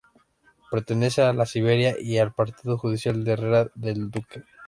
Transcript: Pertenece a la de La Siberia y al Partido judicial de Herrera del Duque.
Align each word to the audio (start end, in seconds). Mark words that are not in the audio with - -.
Pertenece 0.71 1.21
a 1.21 1.25
la 1.27 1.31
de 1.33 1.37
La 1.37 1.45
Siberia 1.45 1.95
y 2.01 2.17
al 2.17 2.33
Partido 2.33 2.75
judicial 2.75 3.23
de 3.23 3.33
Herrera 3.33 3.67
del 3.75 4.09
Duque. 4.09 4.41